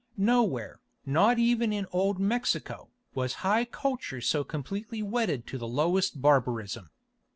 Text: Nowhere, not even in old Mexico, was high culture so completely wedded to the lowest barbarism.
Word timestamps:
Nowhere, 0.17 0.79
not 1.05 1.37
even 1.37 1.71
in 1.71 1.85
old 1.91 2.17
Mexico, 2.17 2.89
was 3.13 3.43
high 3.45 3.65
culture 3.65 4.19
so 4.19 4.43
completely 4.43 5.03
wedded 5.03 5.45
to 5.45 5.59
the 5.59 5.67
lowest 5.67 6.23
barbarism. 6.23 6.89